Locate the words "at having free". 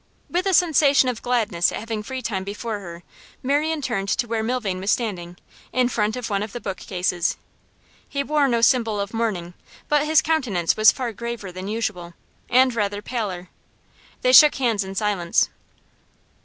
1.71-2.23